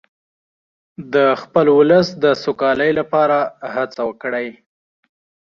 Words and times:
د 1.13 1.15
خپل 1.41 1.65
ولس 1.77 2.07
د 2.23 2.25
سوکالۍ 2.43 2.91
لپاره 2.99 3.37
هڅه 3.73 4.01
وکړئ. 4.09 4.47